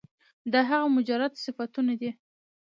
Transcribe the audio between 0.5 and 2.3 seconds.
دا هغه مجرد صفتونه دي